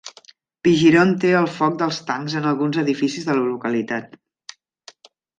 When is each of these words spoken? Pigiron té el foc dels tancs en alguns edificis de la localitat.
Pigiron 0.67 1.09
té 1.23 1.33
el 1.41 1.49
foc 1.57 1.75
dels 1.81 1.99
tancs 2.07 2.35
en 2.39 2.47
alguns 2.51 2.79
edificis 2.83 3.27
de 3.27 3.35
la 3.41 3.43
localitat. 3.49 4.17